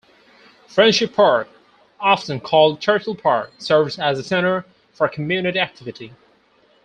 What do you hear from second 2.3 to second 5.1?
called Turtle Park, serves as a center for